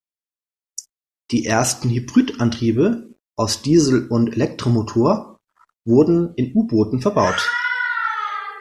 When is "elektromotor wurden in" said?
4.33-6.55